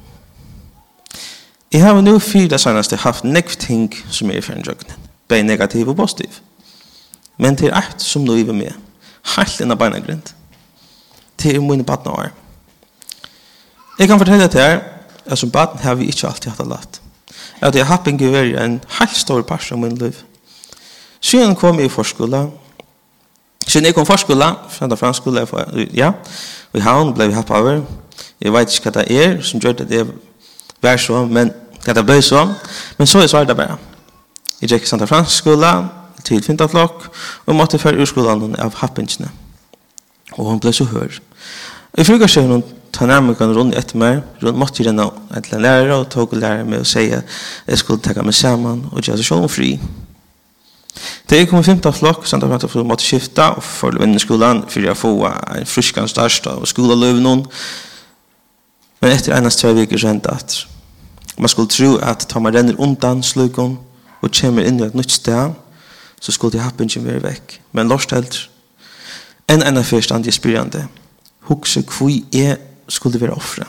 Jeg 1.72 1.84
har 1.84 2.02
nu 2.02 2.20
fyra 2.20 2.58
senast 2.58 2.94
haft 2.96 3.24
nekv 3.24 3.58
ting 3.60 3.92
som 4.10 4.32
er 4.32 4.42
fyrir 4.42 4.64
jøgne, 4.68 4.96
både 5.28 5.44
negativ 5.44 5.90
og 5.90 5.96
positiv. 5.96 6.40
Men 7.38 7.58
til 7.58 7.74
eit 7.76 8.02
som 8.02 8.24
nu 8.24 8.34
er 8.34 8.54
med, 8.54 8.72
heilt 9.36 9.60
inna 9.62 9.76
beina 9.76 10.00
grind, 10.00 10.32
til 11.38 11.62
mine 11.62 11.84
badna 11.84 12.12
år. 12.12 12.30
Jeg 14.00 14.08
kan 14.08 14.18
fortelle 14.18 14.48
til 14.48 14.62
her 14.62 14.97
og 15.30 15.38
som 15.38 15.52
baden 15.52 15.80
har 15.80 15.96
vi 15.96 16.06
ikke 16.12 16.28
alltid 16.28 16.52
hatt 16.52 16.66
alatt. 16.66 17.02
At 17.62 17.76
jeg 17.76 17.86
har 17.86 18.02
ikke 18.06 18.32
vært 18.32 18.60
en 18.62 18.80
helt 19.00 19.18
stor 19.18 19.42
part 19.42 19.72
av 19.72 19.80
min 19.80 19.98
liv. 19.98 20.16
Siden 21.22 21.56
kom 21.56 21.80
jeg 21.80 21.86
i 21.86 21.90
forskole, 21.90 22.48
siden 23.68 23.86
jeg 23.86 23.96
kom 23.96 24.06
i 24.06 24.12
forskole, 24.12 24.52
fra 24.70 24.88
den 24.88 24.98
franske 24.98 25.24
skole, 25.24 25.48
ja, 25.94 26.12
og 26.74 26.80
i 26.80 26.84
havn 26.84 27.14
ble 27.14 27.28
vi 27.28 27.34
hatt 27.34 27.50
over. 27.50 27.82
Jeg 28.42 28.54
vet 28.54 28.74
ikke 28.74 28.92
hva 28.92 29.02
det 29.02 29.24
er, 29.26 29.42
som 29.42 29.60
gjør 29.60 29.80
det 29.82 29.90
det 29.90 30.08
var 30.82 30.98
så, 30.98 31.26
men 31.26 31.52
hva 31.84 31.94
det 31.94 32.06
ble 32.06 32.22
så. 32.22 32.46
Men 32.98 33.08
så 33.08 33.20
er 33.20 33.28
svaret 33.28 33.58
bare. 33.58 33.78
Jeg 34.62 34.70
gikk 34.70 34.86
i 34.86 34.90
Santa 34.90 35.06
Fransk 35.10 35.42
skole, 35.42 35.74
til 36.24 36.44
Fintatlokk, 36.44 37.08
og 37.46 37.56
måtte 37.56 37.80
føre 37.80 38.02
urskolen 38.04 38.56
av 38.60 38.76
Happingsene. 38.82 39.30
Og 40.38 40.50
hun 40.50 40.60
ble 40.60 40.74
så 40.74 40.86
hør. 40.86 41.20
I 41.98 42.04
frugasjøvnen 42.04 42.64
ta 42.98 43.06
nærmere 43.06 43.38
kan 43.38 43.54
rundt 43.54 43.78
etter 43.78 44.00
meg, 44.02 44.24
rundt 44.42 44.58
måtte 44.58 44.86
renne 44.86 45.06
et 45.38 45.46
eller 45.52 45.62
lærere, 45.62 45.96
og 46.02 46.10
tog 46.10 46.34
og 46.34 46.42
lærere 46.42 46.66
meg 46.66 46.82
å 46.82 46.88
si 46.88 47.06
at 47.14 47.38
jeg 47.68 47.82
skulle 47.84 48.02
takke 48.02 48.26
meg 48.26 48.34
sammen, 48.34 48.88
og 48.92 49.04
gjøre 49.04 49.20
seg 49.22 49.30
selv 49.30 49.50
fri. 49.54 49.76
Da 51.30 51.38
jeg 51.38 51.50
kom 51.50 51.62
i 51.62 51.64
15. 51.64 51.94
flokk, 51.94 52.26
så 52.26 52.40
jeg 52.42 52.50
måtte 52.50 52.70
jeg 52.74 52.90
måtte 52.90 53.06
skifte, 53.06 53.46
og 53.54 53.64
følge 53.64 54.02
venner 54.02 54.24
skolen, 54.24 54.64
for 54.70 54.82
jeg 54.82 54.98
får 54.98 55.28
en 55.60 55.70
friskans 55.70 56.16
størst 56.16 56.48
av 56.50 56.66
skoleløven 56.66 57.22
noen. 57.24 57.46
Men 59.02 59.14
etter 59.14 59.38
eneste 59.38 59.68
tve 59.68 59.76
viker 59.78 60.02
så 60.02 60.10
hendte 60.10 60.34
at 60.34 60.58
man 61.38 61.52
skulle 61.54 61.70
tro 61.70 61.98
at 62.02 62.26
ta 62.26 62.40
man 62.42 62.56
renner 62.56 62.80
undan 62.82 63.22
slukken, 63.24 63.78
og 64.22 64.34
kommer 64.34 64.66
inn 64.66 64.80
i 64.82 64.88
et 64.88 64.96
nytt 64.98 65.14
sted, 65.14 65.54
så 66.20 66.34
skulle 66.34 66.58
de 66.58 66.64
happen 66.64 66.90
ikke 66.90 67.04
mer 67.06 67.22
vekk. 67.22 67.60
Men 67.78 67.92
lort 67.92 68.10
helt, 68.16 68.48
en 69.48 69.62
enn 69.62 69.78
jeg 69.78 69.86
først 69.86 70.12
andre 70.16 70.34
spyrende, 70.34 70.88
hukse 71.52 71.84
hvor 71.86 72.10
jeg 72.10 72.58
skulle 72.88 73.22
være 73.22 73.36
offre. 73.36 73.66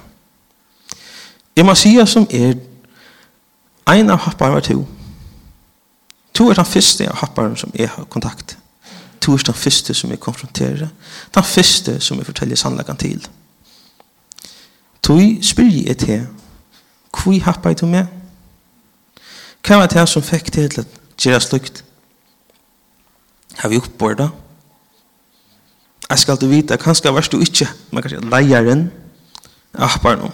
Jeg 1.57 1.67
må 1.67 1.75
si 1.75 1.97
som 2.07 2.27
er, 2.31 2.55
en 3.89 4.11
av 4.11 4.21
happene 4.23 4.55
var 4.55 4.61
to. 4.61 4.85
To 6.35 6.51
er 6.51 6.55
den 6.55 6.69
første 6.69 7.09
av 7.09 7.17
happene 7.19 7.57
som 7.57 7.73
jeg 7.75 7.89
har 7.91 8.05
kontakt. 8.05 8.59
To 9.21 9.35
er 9.35 9.43
den 9.43 9.55
første 9.55 9.95
som 9.95 10.11
jeg 10.11 10.21
konfronterer. 10.21 10.89
Den 11.35 11.45
første 11.45 12.01
som 12.01 12.19
jeg 12.19 12.27
forteller 12.27 12.57
sannleggen 12.57 12.97
til. 12.97 13.27
Tui 15.03 15.39
spyr 15.43 15.87
jeg 15.87 15.99
til, 15.99 16.27
hvor 17.11 17.41
happar 17.45 17.73
du 17.73 17.87
med? 17.87 18.07
Hva 19.67 19.81
var 19.81 19.91
det 19.91 20.05
som 20.09 20.23
fikk 20.23 20.53
til 20.53 20.69
til 20.71 20.81
at 20.85 20.99
gjøre 21.19 21.41
slukt? 21.41 21.85
Har 23.59 23.69
vi 23.69 23.77
oppbordet? 23.77 24.31
Jeg 26.11 26.19
skal 26.19 26.37
du 26.41 26.47
vite, 26.47 26.77
kanskje 26.77 27.13
var 27.15 27.29
du 27.33 27.41
ikke, 27.41 27.69
man 27.93 28.03
kan 28.03 28.11
si, 28.11 28.17
leieren, 28.17 28.91
appar 29.78 30.18
no. 30.18 30.30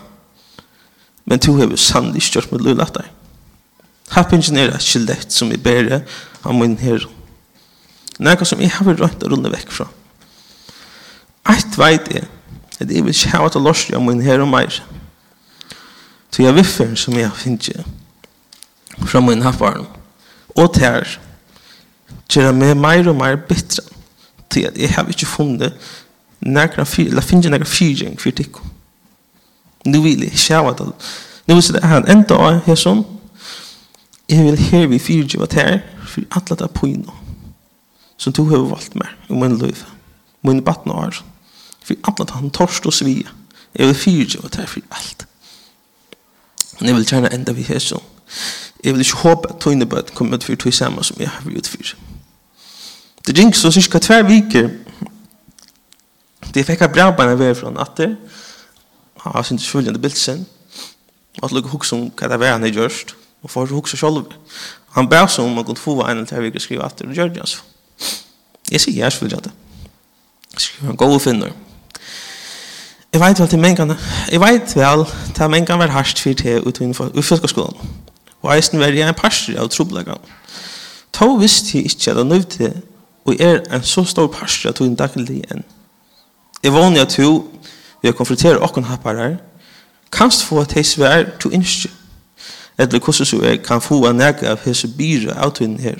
Men 1.25 1.41
to 1.41 1.57
hever 1.57 1.77
sannlig 1.81 2.23
stjort 2.23 2.53
med 2.53 2.65
løylatter. 2.65 3.07
Happingen 4.13 4.59
er 4.61 4.75
et 4.75 4.85
skildett 4.85 5.33
som 5.33 5.51
vi 5.51 5.57
ber 5.57 6.01
av 6.45 6.55
min 6.55 6.77
herre. 6.79 7.09
Några 8.19 8.45
som 8.45 8.61
jeg 8.61 8.71
har 8.71 8.87
vært 8.87 9.01
rønt 9.01 9.25
å 9.25 9.31
runde 9.33 9.51
vekk 9.51 9.73
fra. 9.73 9.89
Eit 11.51 11.79
veit 11.79 12.09
er 12.15 12.29
at 12.81 12.91
jeg 12.91 13.05
vil 13.05 13.15
ikke 13.15 13.33
ha 13.37 13.49
til 13.49 13.65
lorsi 13.65 13.95
av 13.97 14.05
min 14.05 14.23
herre 14.23 14.45
og 14.45 14.53
meir. 14.53 14.83
Så 16.31 16.43
jeg 16.43 16.55
viffer 16.57 16.95
som 16.99 17.17
jeg 17.17 17.31
finner 17.39 17.85
fra 19.07 19.21
min 19.21 19.43
haffaren 19.43 19.87
og 20.55 20.71
tær 20.75 21.17
gjør 22.31 22.49
jeg 22.49 22.57
meg 22.59 22.77
meir 22.79 23.09
og 23.11 23.19
meir 23.19 23.41
bitre 23.49 23.83
til 24.51 24.69
at 24.69 24.79
jeg 24.79 24.91
har 24.95 25.09
ikke 25.11 25.27
funnet 25.27 25.75
nægra 26.41 26.85
fyrir, 26.85 27.09
eller 27.09 27.23
finner 27.23 27.51
nægra 27.51 27.65
fyrir 27.65 28.19
fyrir 28.19 28.37
fyrir 28.37 28.74
Nu 29.85 30.01
vill 30.01 30.23
jag 30.23 30.33
själva 30.33 30.73
det. 30.73 30.93
Nu 31.45 31.55
vill 31.55 31.65
jag 31.75 31.89
han 31.89 32.11
inte 32.11 32.35
ha 32.35 32.61
her 32.67 32.75
som. 32.75 33.05
Jeg 34.29 34.45
vil 34.45 34.59
her 34.59 34.87
vi 34.87 34.99
fyrtio 34.99 35.39
vart 35.39 35.53
här 35.53 35.83
för 36.07 36.25
alla 36.31 36.57
det 36.57 36.69
pojna 36.69 37.13
som 38.17 38.33
du 38.33 38.43
har 38.43 38.59
valgt 38.59 38.95
meg. 38.95 39.09
i 39.29 39.33
min 39.33 39.59
liv. 39.59 39.85
Min 40.41 40.63
batten 40.63 40.93
har 40.93 41.11
sånt. 41.11 41.31
För 41.83 41.97
alla 42.03 42.25
det 42.25 42.33
han 42.33 42.51
torst 42.51 42.87
og 42.87 42.93
svia. 42.93 43.29
Jeg 43.75 43.87
vil 43.87 43.95
fyrtio 43.95 44.43
vart 44.43 44.57
här 44.57 44.67
för 44.67 44.81
alt. 44.91 45.27
Men 46.81 46.89
jeg 46.89 46.97
vil 46.97 47.13
gärna 47.13 47.29
enda 47.29 47.53
vi 47.53 47.63
her 47.63 47.79
som. 47.79 48.01
Jeg 48.85 48.93
vil 48.93 49.01
ikke 49.01 49.17
håpe 49.17 49.49
at 49.49 49.61
tøyne 49.61 49.87
bøt 49.87 50.21
att 50.21 50.35
ut 50.35 50.45
för 50.45 50.55
tøy 50.55 50.71
samme 50.71 51.05
som 51.05 51.17
jeg 51.21 51.29
har 51.29 51.45
blivit 51.45 51.67
för. 51.67 51.97
Det 53.27 53.39
gick 53.39 53.55
så 53.55 53.71
cirka 53.71 53.99
tver 53.99 54.23
viker. 54.23 54.71
Det 56.55 56.65
fick 56.65 56.81
jag 56.81 56.93
bra 56.93 57.13
bara 57.17 57.35
vara 57.35 57.55
från 57.55 57.79
att 57.79 57.97
det 57.97 58.17
har 59.33 59.43
sin 59.43 59.59
tilfølgende 59.59 59.99
bildsen, 59.99 60.47
og 61.43 61.45
at 61.45 61.53
lukke 61.53 61.69
hukse 61.69 61.97
om 61.97 62.09
hva 62.19 62.29
det 62.29 62.41
var 62.41 62.53
han 62.53 62.63
har 62.63 62.75
gjørst, 62.75 63.15
og 63.43 63.51
for 63.51 63.65
å 63.65 63.79
hukse 63.81 63.97
selv. 63.97 64.35
Han 64.95 65.09
bæs 65.09 65.39
om 65.39 65.53
man 65.53 65.65
kunne 65.65 65.81
få 65.81 66.01
en 66.01 66.11
eller 66.11 66.27
til 66.27 66.53
vi 66.53 66.61
skrive 66.61 66.85
at 66.85 66.99
det 66.99 67.17
gjør 67.17 67.29
det, 67.29 67.41
altså. 67.41 67.63
Jeg 68.71 68.81
sier 68.81 69.05
jeg 69.05 69.13
skjulende. 69.13 69.51
Jeg 70.53 70.61
skriver 70.61 70.91
en 70.91 70.97
god 70.97 71.21
finner. 71.21 71.53
Jeg 73.13 73.21
vet 73.21 73.41
vel 73.41 73.49
til 73.49 73.59
mengene, 73.59 73.97
jeg 74.33 74.41
vet 74.41 74.77
vel 74.77 75.05
til 75.35 75.51
mengene 75.51 75.79
var 75.79 75.93
hardt 75.95 76.19
for 76.19 76.33
det 76.33 76.61
utenfor 76.67 77.13
ufølgeskolen, 77.15 77.77
og 78.43 78.57
eisen 78.57 78.81
var 78.81 78.91
jeg 78.91 79.09
en 79.09 79.15
parster 79.15 79.61
av 79.61 79.69
troblegene. 79.71 80.19
Ta 81.15 81.29
visste 81.39 81.79
jeg 81.79 81.85
ikke 81.85 82.11
at 82.11 82.17
jeg 82.17 82.25
nøvde 82.27 82.73
og 83.25 83.37
er 83.41 83.61
en 83.73 83.83
så 83.83 84.05
stor 84.05 84.27
parster 84.27 84.69
av 84.69 84.75
tog 84.75 84.87
en 84.87 84.99
daglig 84.99 85.45
enn. 85.51 85.63
Jeg 86.63 86.73
vågner 86.73 87.05
at 87.05 87.15
du 87.17 87.45
vi 88.05 88.09
har 88.09 88.13
konfronteret 88.13 88.61
okken 88.61 88.85
happarar, 88.85 89.37
kanst 90.13 90.43
få 90.45 90.61
at 90.61 90.73
heis 90.77 90.99
vær 91.01 91.23
to 91.41 91.49
innskje, 91.49 91.89
eller 92.79 92.99
hvordan 93.01 93.27
så 93.27 93.39
jeg 93.43 93.63
kan 93.65 93.81
få 93.81 94.03
en 94.05 94.19
nek 94.21 94.43
av 94.45 94.61
hese 94.61 94.91
byra 94.93 95.39
avtvinnen 95.47 95.81
her. 95.81 95.97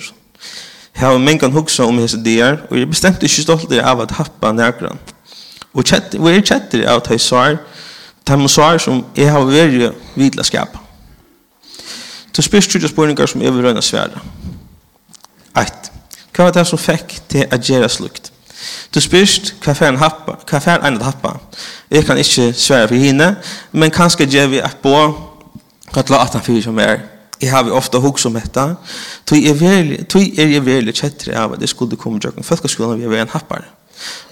Jeg 0.93 1.01
har 1.01 1.17
mengan 1.17 1.51
hugsa 1.51 1.87
om 1.89 1.97
hese 1.97 2.19
dier, 2.21 2.59
og 2.69 2.77
jeg 2.77 2.85
er 2.85 2.91
bestemt 2.91 3.25
ikke 3.25 3.41
stolt 3.41 3.73
av 3.81 4.03
at 4.05 4.13
happa 4.19 4.51
nekran. 4.53 5.01
Og 5.73 5.81
jeg 5.89 6.35
er 6.35 6.45
kjettir 6.45 6.85
av 6.85 7.01
at 7.01 7.09
jeg 7.09 7.25
svar, 7.25 7.57
de 8.27 8.49
svar 8.53 8.77
som 8.77 9.01
jeg 9.17 9.31
har 9.31 9.49
vært 9.49 9.97
vidla 10.15 10.45
skapa. 10.45 10.85
Så 12.35 12.45
spørs 12.45 12.69
tjuta 12.69 12.87
spurningar 12.87 13.25
som 13.25 13.41
jeg 13.41 13.53
vil 13.53 13.65
røyna 13.65 13.81
svære. 13.81 14.21
Eit, 15.57 15.91
Hva 16.35 16.43
var 16.43 16.53
det 16.53 16.67
som 16.69 16.77
fikk 16.77 17.17
til 17.33 17.49
å 17.49 17.57
gjøre 17.57 17.89
slukt? 17.89 18.34
Du 18.93 18.99
spyrst 19.03 19.53
hva 19.63 19.73
fer 19.75 19.91
en 19.91 19.99
happa, 20.01 20.37
hva 20.49 20.61
fer 20.63 20.83
en 20.87 21.01
happa. 21.01 21.35
Jeg 21.91 22.05
kan 22.05 22.17
ikke 22.17 22.53
svære 22.53 22.87
for 22.87 22.95
henne, 22.95 23.35
men 23.71 23.91
kanskje 23.91 24.27
gjør 24.29 24.47
vi 24.53 24.61
et 24.63 24.77
på 24.83 24.95
hva 25.93 26.01
til 26.01 26.17
at 26.17 26.33
han 26.33 26.43
fyrer 26.43 26.65
som 26.65 26.79
er. 26.79 26.99
Jeg 27.41 27.51
har 27.51 27.71
ofte 27.71 27.99
hok 27.99 28.19
om 28.25 28.33
dette. 28.33 28.65
Tog 29.27 29.37
er 30.39 30.51
jeg 30.51 30.65
veldig 30.65 30.93
kjettere 30.95 31.37
av 31.37 31.53
at 31.53 31.59
det 31.59 31.69
skulle 31.69 31.97
komme 31.99 32.19
til 32.19 32.31
folkeskolen 32.43 32.99
vi 32.99 33.05
er 33.05 33.25
en 33.25 33.33
happar. 33.33 33.65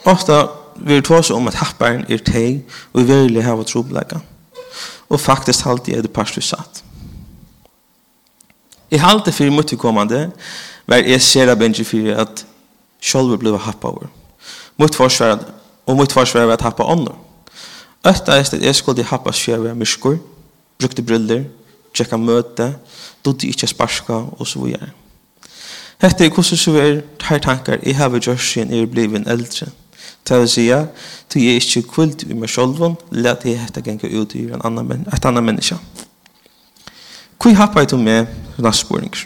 Ofte 0.06 0.46
vi 0.76 1.02
tar 1.02 1.22
oss 1.22 1.32
om 1.32 1.48
at 1.48 1.60
happaren 1.60 2.06
er 2.10 2.24
teg 2.24 2.64
og 2.94 3.02
vi 3.02 3.08
virkelig 3.12 3.44
har 3.44 3.56
vårt 3.56 3.68
troblegge. 3.68 4.20
Og 5.10 5.20
faktisk 5.20 5.66
alltid 5.66 5.98
er 5.98 6.02
det 6.02 6.14
parstus 6.14 6.50
satt. 6.50 6.84
I 8.92 8.98
halte 8.98 9.32
fyrir 9.32 9.52
mutikommande 9.52 10.32
var 10.88 11.02
jeg 11.02 11.22
ser 11.22 11.52
av 11.52 11.58
bengi 11.58 11.84
fyrir 11.84 12.18
at 12.22 12.46
sjálfur 13.02 13.40
blei 13.42 13.58
happa 13.58 13.90
over. 13.90 14.10
Mot 14.78 14.96
forsvar 14.96 15.40
og 15.86 15.98
mot 15.98 16.12
forsvar 16.12 16.46
var 16.46 16.54
at 16.54 16.62
happa 16.62 16.84
ånder. 16.84 17.16
Øtta 18.08 18.32
er 18.32 18.44
at 18.44 18.62
jeg 18.62 18.76
skulle 18.76 19.04
happa 19.04 19.32
skjeve 19.32 19.76
myskor, 19.76 20.18
brukte 20.80 21.04
briller, 21.04 21.44
tjekka 21.94 22.18
møte, 22.18 22.74
dodde 23.26 23.48
ikkje 23.48 23.68
sparska 23.68 24.14
og 24.14 24.48
så 24.48 24.60
videre. 24.60 24.90
Hette 26.02 26.26
er 26.26 26.34
hvordan 26.34 26.58
så 26.60 26.72
er 26.76 27.02
her 27.24 27.40
tankar 27.40 27.80
jeg 27.84 27.96
har 27.96 28.10
gjort 28.20 28.42
siden 28.42 28.72
jeg 28.72 28.82
er 28.82 28.92
bliven 28.92 29.28
eldre. 29.28 29.70
Til 30.26 30.44
å 30.44 30.48
si 30.48 30.66
at 30.72 31.36
jeg 31.36 31.56
er 31.56 31.60
ikke 31.60 31.88
kvult 31.94 32.24
i 32.28 32.36
meg 32.36 32.52
sjolven, 32.52 32.98
let 33.12 33.46
jeg 33.46 33.60
hette 33.60 33.84
genga 33.84 34.08
ut 34.08 34.36
i 34.36 34.48
en 34.52 34.62
annan, 34.64 35.06
et 35.14 35.26
annan 35.26 35.44
menneske. 35.44 35.78
Hvor 37.40 37.56
happa 37.60 37.84
jeg 37.84 37.92
til 37.92 38.04
med 38.04 38.28
sånne 38.56 38.74
sporinger? 38.76 39.24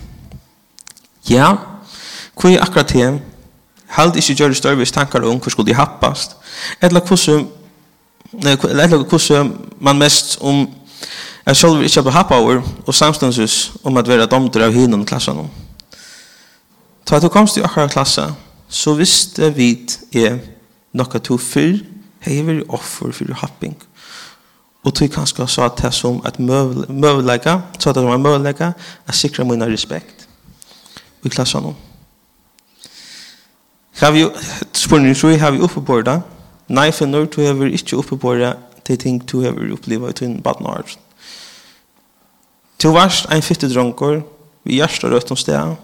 Ja, 1.30 1.56
hvor 2.34 2.50
er 2.50 2.62
akkurat 2.62 2.94
det 2.94 3.10
halt 3.88 4.16
ikke 4.16 4.36
gjør 4.36 4.54
størvis 4.54 4.92
tankar 4.92 5.26
om 5.26 5.40
hvor 5.40 5.50
skulle 5.50 5.70
de 5.70 5.76
happast, 5.76 6.36
eller 6.82 7.00
hvordan 7.00 7.48
eller 8.44 9.04
hvordan 9.04 9.54
man 9.80 9.98
mest 9.98 10.38
om 10.42 10.70
at 11.46 11.64
ikke 11.64 11.84
ikkje 11.84 12.12
happa 12.12 12.36
over 12.36 12.62
og 12.86 12.94
samstundsus 12.94 13.72
om 13.84 13.98
at 13.98 14.08
vera 14.08 14.26
domter 14.26 14.66
av 14.66 14.74
hinum 14.74 15.06
klassanum. 15.06 15.48
Ta 17.06 17.20
du 17.20 17.30
komst 17.30 17.58
i 17.58 17.62
akkurat 17.64 17.92
klassa, 17.92 18.34
så 18.70 18.94
visste 18.94 19.54
vi 19.56 19.88
er 20.14 20.40
nokka 20.94 21.20
to 21.20 21.38
fyrr 21.38 21.80
hei 22.26 22.42
veri 22.44 22.66
offer 22.68 23.12
for 23.12 23.34
happing. 23.34 23.78
Og 24.84 24.94
tog 24.94 25.10
kanskje 25.12 25.48
sa 25.48 25.68
det 25.68 25.94
som 25.94 26.22
at 26.26 26.40
møvleika, 26.40 27.62
sa 27.80 27.92
det 27.92 28.04
som 28.04 28.12
at 28.12 28.20
møvleika, 28.20 28.72
sikra 29.12 29.44
mina 29.44 29.66
respekt 29.66 30.28
i 31.24 31.30
klassanum. 31.30 31.76
Har 34.00 34.12
vi 34.12 34.30
spurning 34.74 35.16
så 35.16 35.28
har 35.28 35.52
vi 35.52 35.60
uppe 35.60 35.82
på 35.82 36.02
det. 36.02 36.22
Nej 36.68 36.92
för 36.92 37.06
nu 37.06 37.26
tror 37.26 37.46
jag 37.46 37.54
vi 37.54 37.78
uppe 37.94 38.18
på 38.18 38.34
det. 38.34 38.58
Det 38.88 38.98
tänk 38.98 39.32
du 39.32 39.38
har 39.38 39.72
upplevt 39.72 40.22
i 40.22 40.26
en 40.26 40.42
badnart. 40.42 40.98
Du 42.84 42.92
varst 42.92 43.32
ein 43.32 43.42
fitte 43.42 43.68
drunkor. 43.68 44.22
Vi 44.64 44.76
gjerst 44.76 45.04
og 45.04 45.12
rødt 45.12 45.32
om 45.32 45.38
sted. 45.38 45.76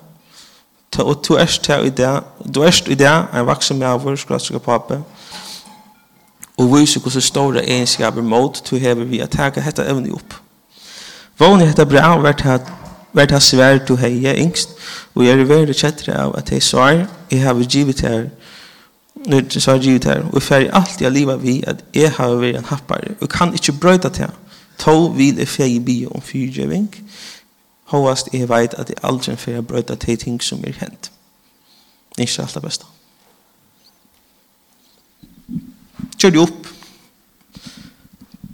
Og 1.00 1.24
du 1.27 1.36
erst 1.38 1.67
her 1.67 1.79
i 1.84 1.89
det. 1.89 2.24
Du 2.55 2.63
erst 2.63 2.88
i 2.88 2.96
det. 2.96 3.25
ein 3.34 3.46
vaksen 3.46 3.79
med 3.79 3.88
avur, 3.88 4.15
skratsika 4.15 4.58
pape. 4.58 5.03
Og 6.58 6.79
viser 6.79 7.00
hvordan 7.00 7.22
store 7.22 7.65
egenskaper 7.65 8.22
mot 8.22 8.70
du 8.70 8.77
hever 8.77 9.03
vi 9.03 9.20
at 9.20 9.36
haka 9.36 9.62
hetta 9.62 9.84
evne 9.89 10.13
opp. 10.13 10.34
Vågne 11.39 11.65
hetta 11.65 11.86
bra 11.86 12.17
vært 12.22 12.46
at 12.46 12.62
Vær 13.13 13.25
ta 13.29 13.39
svær 13.39 13.77
to 13.86 13.96
heie 14.01 14.34
yngst, 14.41 14.74
og 15.13 15.25
jeg 15.25 15.39
er 15.39 15.46
veldig 15.46 15.75
kjettere 15.77 16.15
av 16.17 16.34
at 16.38 16.50
jeg 16.51 16.63
svar, 16.65 17.05
jeg 17.32 17.41
har 17.43 17.60
givet 17.70 18.01
her, 18.01 18.24
når 19.25 19.43
jeg 19.53 19.62
svar 19.62 19.77
givet 19.77 20.08
her, 20.10 20.24
og 20.25 20.39
jeg 20.39 20.48
fer 20.48 20.70
alltid 20.74 21.05
jeg 21.05 21.12
livet 21.12 21.43
vi 21.43 21.60
at 21.67 21.84
jeg 21.93 22.12
har 22.12 22.36
vært 22.41 22.58
en 22.58 22.72
happare, 22.72 23.13
og 23.22 23.29
kan 23.29 23.53
ikke 23.53 23.77
brøyta 23.82 24.10
til 24.10 24.25
ham. 24.25 24.39
To 24.82 25.13
vil 25.13 25.38
jeg 25.38 25.48
fer 25.48 25.79
bi 25.85 26.05
om 26.09 26.22
fyrgjøving, 26.22 26.90
hovast 27.94 28.33
jeg 28.33 28.50
vet 28.50 28.74
at 28.74 28.90
jeg 28.90 28.98
aldri 29.03 29.35
fer 29.38 29.61
brøyta 29.61 29.96
til 29.96 30.18
ting 30.18 30.42
som 30.44 30.64
er 30.68 30.74
hent. 30.79 31.11
Ikke 32.18 32.42
alt 32.42 32.53
det 32.53 32.61
beste. 32.61 32.85
Kjør 36.18 36.29
det 36.33 36.40
opp, 36.40 36.73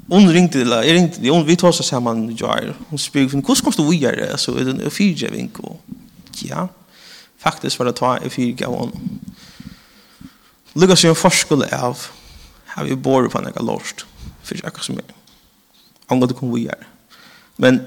Hon 0.09 0.29
ringde 0.33 0.61
eller 0.61 0.83
jag 0.83 0.95
ringde 0.95 1.29
hon 1.29 1.45
vi 1.45 1.55
tog 1.55 1.73
så 1.73 1.83
samman 1.83 2.35
jar. 2.35 2.73
hon 2.89 2.99
spyr 2.99 3.29
hur 3.29 3.41
kost 3.41 3.77
du 3.77 3.89
vi 3.89 3.99
så 4.37 4.55
är 4.57 4.65
det 4.65 4.71
en 4.71 5.31
vink 5.31 5.59
och 5.59 5.81
ja 6.41 6.67
faktiskt 7.37 7.79
var 7.79 7.85
det 7.85 7.93
ta 7.93 8.17
en 8.17 8.29
you 8.37 8.51
go 8.51 8.65
on 8.65 9.19
Lukka 10.73 10.95
sig 10.95 11.09
en 11.09 11.15
forskole 11.15 11.67
av 11.71 11.97
har 12.65 12.85
vi 12.85 12.95
bor 12.95 13.27
på 13.27 13.41
några 13.41 13.61
lorst 13.61 14.05
för 14.43 14.59
jag 14.63 14.83
som 14.83 14.97
är 14.97 15.03
om 16.07 16.19
det 16.19 16.33
kommer 16.33 16.55
vi 16.55 16.61
gör 16.61 16.87
men 17.55 17.81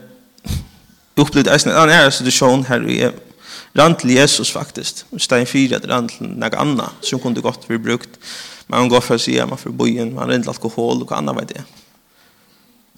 upplevde 1.15 1.51
jag 1.51 1.67
en 1.67 1.91
annan 1.91 2.13
situation 2.13 2.65
här 2.65 2.91
i 2.91 3.11
rand 3.75 3.97
til 3.97 4.11
Jesus 4.11 4.51
faktisk. 4.51 5.07
Stein 5.19 5.47
4 5.47 5.77
er 5.77 5.89
rand 5.89 6.11
til 6.11 6.27
noe 6.27 6.89
som 7.03 7.21
kunne 7.21 7.41
godt 7.41 7.67
bli 7.69 7.79
brukt. 7.79 8.19
Men 8.69 8.79
han 8.79 8.89
går 8.89 9.01
for 9.01 9.15
att 9.15 9.21
si 9.21 9.45
man 9.45 9.59
får 9.59 9.71
bojen, 9.71 10.15
man 10.15 10.31
rent 10.31 10.49
alkohol 10.49 11.03
og 11.03 11.19
annat 11.19 11.35
vad 11.35 11.49
det. 11.49 11.65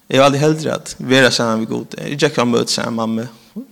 Jeg 0.09 0.21
var 0.21 0.29
aldri 0.29 0.41
heldre 0.43 0.75
at 0.75 0.97
vera 0.99 1.31
sammen 1.33 1.65
med 1.65 1.71
god. 1.71 1.97
Jeg 1.99 2.19
gikk 2.21 2.39
av 2.39 2.49
møte 2.51 2.73
sammen 2.73 3.17
med 3.17 3.29
mamma. 3.55 3.65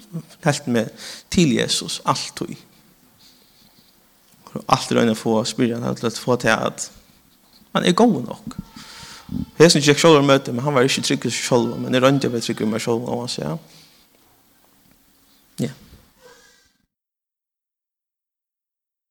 Helt 0.44 0.66
med 0.66 1.08
til 1.32 1.54
Jesus, 1.56 2.00
alt 2.08 2.32
tog. 2.36 2.52
Alt 4.68 4.92
er 4.92 5.00
øyne 5.00 5.16
få 5.16 5.38
spyrja 5.48 5.80
han 5.80 5.96
til 5.96 6.08
å 6.08 6.16
få 6.16 6.36
til 6.40 6.52
at 6.52 6.90
han 7.72 7.84
er 7.88 7.96
god 7.96 8.18
nok. 8.26 8.56
Hesen 9.56 9.84
gikk 9.84 10.00
sjål 10.00 10.18
og 10.20 10.26
møte, 10.28 10.52
men 10.52 10.64
han 10.64 10.74
var 10.76 10.84
ikke 10.84 11.04
trygg 11.06 11.24
i 11.28 11.32
sjål, 11.32 11.70
men 11.80 11.94
jeg 11.94 12.04
røyne 12.04 12.20
jeg 12.20 12.32
var 12.32 12.44
trygg 12.44 12.60
i 12.60 12.68
meg 12.68 12.84
sjål, 12.84 13.00
og 13.06 13.22
han 13.22 13.32
sier, 13.32 13.54
ja. 13.54 13.81